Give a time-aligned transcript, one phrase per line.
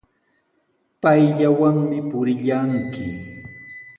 [1.01, 3.05] Payllawanmi purillanki.